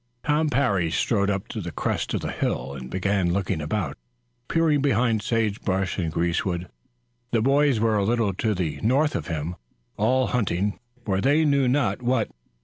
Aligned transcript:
Tom 0.25 0.49
Parry 0.49 0.89
strode 0.89 1.29
up 1.29 1.47
to 1.49 1.61
the 1.61 1.71
crest 1.71 2.15
of 2.15 2.21
the 2.21 2.31
hill 2.31 2.73
and 2.73 2.89
began 2.89 3.31
looking 3.31 3.61
about, 3.61 3.99
peering 4.47 4.81
behind 4.81 5.21
sage 5.21 5.61
bush 5.61 5.99
and 5.99 6.11
greasewood. 6.11 6.69
The 7.29 7.43
boys 7.43 7.79
were 7.79 7.97
a 7.99 8.03
little 8.03 8.33
to 8.33 8.55
the 8.55 8.79
north 8.81 9.15
of 9.15 9.27
him, 9.27 9.57
all 9.97 10.25
hunting 10.25 10.79
for 11.05 11.21
they 11.21 11.45
knew 11.45 11.67
not 11.67 12.01
what. 12.01 12.31